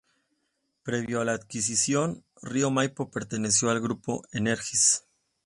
[0.81, 5.03] Previo a la adquisición, Río Maipo perteneció al Grupo Enersis.